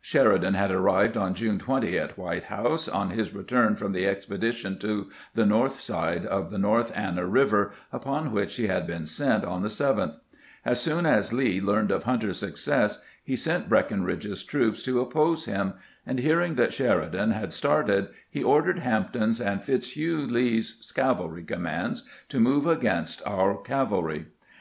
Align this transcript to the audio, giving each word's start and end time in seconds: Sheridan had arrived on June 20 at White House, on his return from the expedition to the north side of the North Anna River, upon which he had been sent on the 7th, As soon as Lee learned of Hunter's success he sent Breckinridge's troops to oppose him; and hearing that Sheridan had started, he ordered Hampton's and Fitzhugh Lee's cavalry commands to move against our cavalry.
Sheridan 0.00 0.54
had 0.54 0.70
arrived 0.70 1.16
on 1.16 1.34
June 1.34 1.58
20 1.58 1.98
at 1.98 2.16
White 2.16 2.44
House, 2.44 2.86
on 2.86 3.10
his 3.10 3.34
return 3.34 3.74
from 3.74 3.90
the 3.90 4.06
expedition 4.06 4.78
to 4.78 5.10
the 5.34 5.44
north 5.44 5.80
side 5.80 6.24
of 6.24 6.50
the 6.50 6.58
North 6.58 6.92
Anna 6.96 7.26
River, 7.26 7.72
upon 7.92 8.30
which 8.30 8.54
he 8.54 8.68
had 8.68 8.86
been 8.86 9.04
sent 9.04 9.42
on 9.42 9.62
the 9.62 9.68
7th, 9.68 10.14
As 10.64 10.80
soon 10.80 11.06
as 11.06 11.32
Lee 11.32 11.60
learned 11.60 11.90
of 11.90 12.04
Hunter's 12.04 12.38
success 12.38 13.04
he 13.24 13.34
sent 13.34 13.68
Breckinridge's 13.68 14.44
troops 14.44 14.84
to 14.84 15.00
oppose 15.00 15.46
him; 15.46 15.72
and 16.06 16.20
hearing 16.20 16.54
that 16.54 16.72
Sheridan 16.72 17.32
had 17.32 17.52
started, 17.52 18.10
he 18.30 18.44
ordered 18.44 18.78
Hampton's 18.78 19.40
and 19.40 19.60
Fitzhugh 19.60 20.18
Lee's 20.24 20.92
cavalry 20.94 21.42
commands 21.42 22.04
to 22.28 22.38
move 22.38 22.64
against 22.64 23.26
our 23.26 23.56
cavalry. 23.60 24.26